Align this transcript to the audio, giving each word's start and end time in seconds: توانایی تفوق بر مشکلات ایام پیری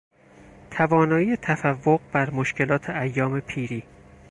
توانایی 0.71 1.35
تفوق 1.35 2.01
بر 2.13 2.29
مشکلات 2.29 2.89
ایام 2.89 3.39
پیری 3.39 3.83